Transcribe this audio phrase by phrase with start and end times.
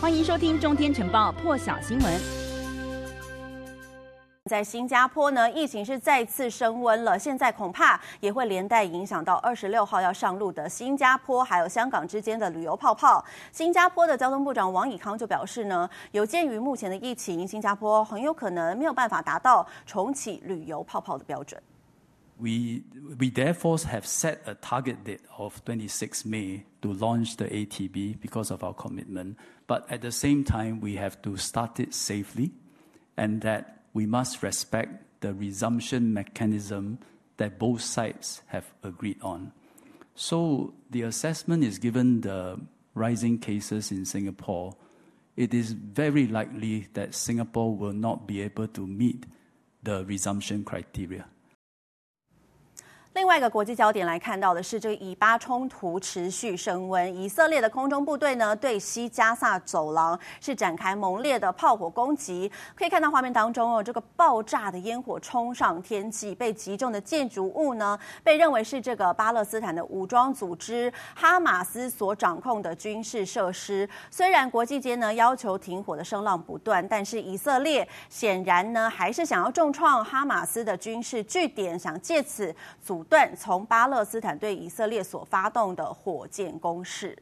[0.00, 2.20] 欢迎收听《中天晨报》破晓新闻。
[4.44, 13.22] 在新加坡呢，疫情是再次升温了，现在恐怕也会连带影响到二十六号要上路的新加坡还有香港之间的旅游泡泡。
[13.50, 21.60] 新加坡的交通部长王以康就表示呢，有鉴于目前的疫情，新加坡很有可能没有办法达到重启旅游泡泡的标准。
[22.38, 22.84] We
[23.34, 28.62] therefore have set a target date of 26 May to launch the ATB because of
[28.62, 29.36] our commitment.
[29.66, 32.52] But at the same time, we have to start it safely,
[33.16, 37.00] and that we must respect the resumption mechanism
[37.38, 39.52] that both sides have agreed on.
[40.14, 42.60] So the assessment is given the
[42.94, 44.76] rising cases in Singapore.
[45.36, 49.26] It is very likely that Singapore will not be able to meet
[49.82, 51.26] the resumption criteria.
[53.14, 62.48] 另外一个国际焦点来看到的是，这个以巴冲突持续升温，以色列的空中部队呢对西加萨走廊是展开猛烈的炮火攻击。
[62.76, 73.88] 可以看到画面当中哦，这个爆炸的烟火冲上天际，被击中的建筑物呢，被认为是这个巴勒斯坦的武装组织哈马斯所掌控的军事设施。
[74.12, 82.97] 虽然国际间呢要求停火的声浪不断，但是以色列显然呢还是想要重创哈马斯的军事据点，想借此阻。
[83.04, 87.16] 断从巴勒斯坦对以色列所发动的火箭攻势，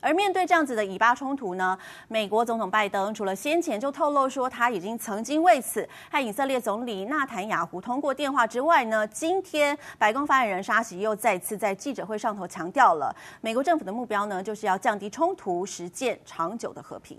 [0.00, 17.18] 而面对这样子的以巴冲突呢，美国总统拜登除了先前就透露说他已经曾经为此和以色列总理纳坦雅胡通过电话之外呢，今天白宫发言人沙喜又再次在记者会上头强调了，美国政府的目标呢，就是要降低冲突，实践长久的和平。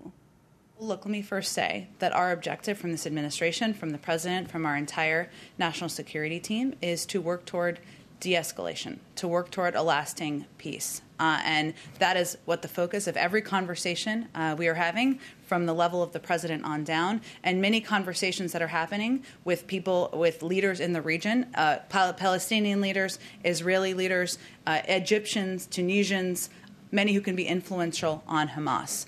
[0.78, 4.66] Look, let me first say that our objective from this administration, from the president, from
[4.66, 7.80] our entire national security team is to work toward
[8.20, 11.02] de escalation, to work toward a lasting peace.
[11.18, 15.66] Uh, and that is what the focus of every conversation uh, we are having from
[15.66, 20.10] the level of the president on down, and many conversations that are happening with people,
[20.14, 24.38] with leaders in the region uh, Palestinian leaders, Israeli leaders,
[24.68, 26.50] uh, Egyptians, Tunisians,
[26.92, 29.06] many who can be influential on Hamas.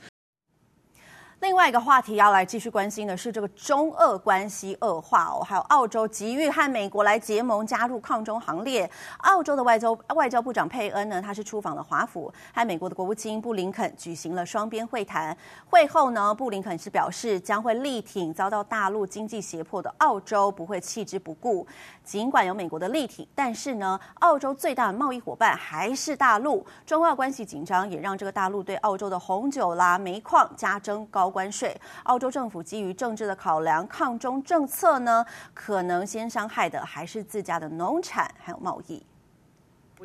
[1.39, 8.89] 另外一个话题要来继续关心的是这个中俄关系恶化哦，还有澳洲急于和美国来结盟，加入抗中行列。
[9.19, 15.37] 澳洲的外交外交部长佩恩呢，他是出访了华府，和美国的国务卿布林肯举行了双边会谈。
[15.69, 21.67] 会后呢，布林肯是表示将会力挺遭到大陆经济胁迫的澳洲，不会弃之不顾。
[22.03, 26.65] 尽管有美国的力挺，但是呢，澳洲最大的贸易伙伴还是大陆。
[26.83, 31.26] 中澳关系紧张，也让这个大陆对澳洲的红酒啦、煤矿加征高。
[31.29, 39.03] 关税，澳洲政府基于政治的考量，抗中政策呢，可能先伤害的还是自家的农产还有贸易。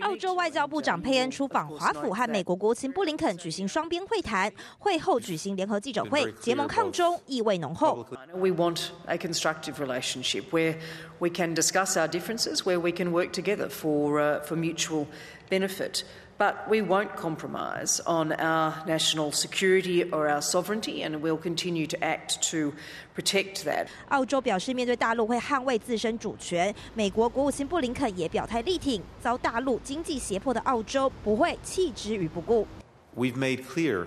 [0.01, 8.03] 澳洲外交部长佩恩出访华府，和美国国务卿布林肯举行双边会谈，会后举行联合记者会，结盟抗中意味浓厚。
[8.33, 10.77] We want a constructive relationship where
[11.19, 15.09] we can discuss our differences, where we can work together for for mutual
[15.51, 16.05] benefit.
[16.42, 21.98] But we won't compromise on our national security or our sovereignty, and we'll continue to
[22.04, 22.74] act to
[23.16, 23.88] protect that.
[24.10, 26.76] 澳洲表示，面对大陆会捍卫自身主权。
[26.94, 32.68] 美国国务卿布林肯也表态力挺，遭大陆经济胁迫的澳洲不会弃之于不顾。
[33.16, 34.06] We've made clear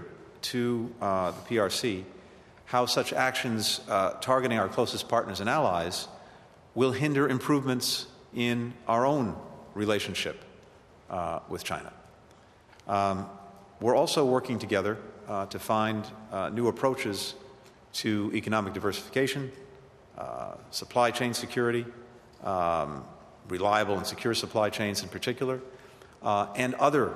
[0.52, 2.04] to uh, the PRC
[2.66, 6.06] how such actions uh, targeting our closest partners and allies
[6.76, 9.34] will hinder improvements in our own
[9.74, 10.36] relationship
[11.10, 11.92] uh, with China.
[12.87, 13.27] Um,
[13.81, 14.97] we're also working together
[15.27, 17.35] uh, to find uh, new approaches
[17.93, 19.51] to economic diversification,
[20.17, 21.85] uh, supply chain security,
[22.43, 23.03] um,
[23.47, 25.59] reliable and secure supply chains in particular,
[26.21, 27.13] uh, and other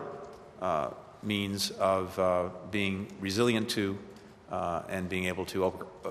[0.62, 0.90] uh,
[1.22, 3.98] means of uh, being resilient to
[4.52, 5.64] and being able to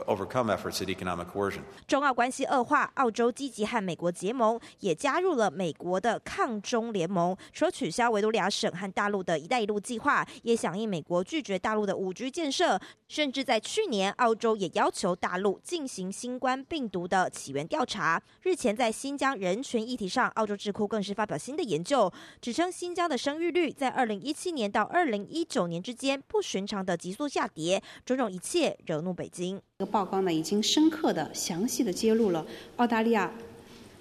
[0.06, 1.62] overcome efforts at economic coercion.
[1.86, 7.36] 中澳关系恶化，澳洲积极和美国结盟，也加入了美国的抗中联盟。
[7.52, 12.80] 除了取消维多利亚省和大陆的一带一路计划，也响应美国拒绝大陆的五 G 建设。
[13.08, 18.22] 甚至在去年，澳洲也要求大陆进行新冠病毒的起源调查。
[18.42, 27.82] 日前，在新疆人权议题上，澳洲智库更是发表新的研究，指称新疆的生育率在二零一七年到二零一九年之间不寻常的急速下跌。
[28.04, 29.60] 种种一切惹怒北京。
[29.80, 32.44] 这个报告呢，已经深刻的、详细的揭露了
[32.78, 33.32] 澳大利亚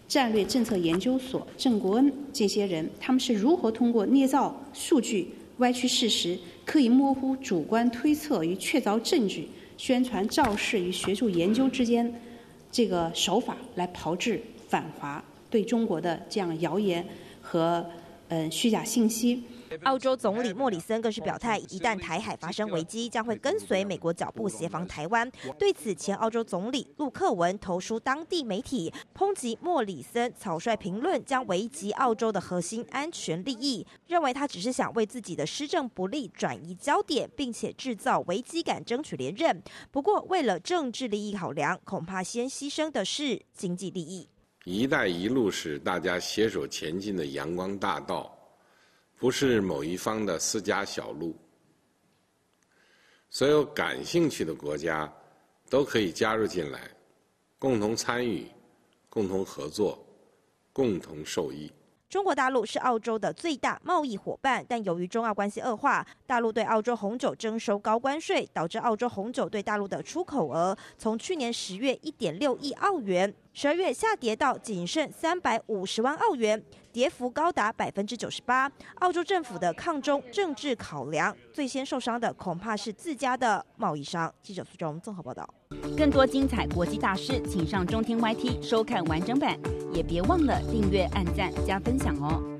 [0.07, 6.35] 战略政策研究所郑国恩这些人，他们是如何通过捏造数据、歪曲事实、
[6.65, 9.47] 刻意模糊主观推测与确凿证据、
[9.77, 12.11] 宣传造势与学术研究之间
[12.71, 17.05] 这个手法来炮制反华对中国的这样谣言
[17.39, 17.85] 和
[18.29, 19.43] 嗯虚假信息。
[19.83, 25.29] 澳洲总理莫里森更是表态，一旦台海发生危机，将会跟随美国脚步协防台湾。
[25.57, 39.61] 对此，前澳洲总理陆克文投书当地媒体，抨击莫里森草率评论将危及澳洲的核心安全利益，认为他只是想为自己的施政不力转移焦点，并且制造危机感，争取连任。
[39.91, 44.29] 不过，为了政治利益考量，恐怕先牺牲的是经济利益。
[44.65, 48.36] “一带一路”是大家携手前进的阳光大道。
[49.19, 51.35] 不是某一方的私家小路，
[53.31, 55.11] 所有感兴趣的国家
[55.69, 56.87] 都可以加入进来，
[57.57, 58.45] 共同参与、
[59.09, 59.97] 共同合作、
[60.71, 61.71] 共同受益。
[62.09, 78.71] 中国大陆是澳洲的最大贸易伙伴，但由于中澳关系恶化，大陆对澳洲红酒征收高关税，导致澳洲红酒对大陆的出口额从去年十月一点六亿澳元，十二月下跌到仅剩三百五十万澳元，跌幅高达百分之九十八。
[78.99, 84.31] 澳洲政府的抗中政治考量，最先受伤的恐怕是自家的贸易商。
[84.43, 85.51] 记者苏中综合报道。
[85.97, 89.57] 更多精彩国际大师，请上中天 YT 收看完整版，
[89.91, 92.56] 也别忘了订阅、按赞、加分享哦。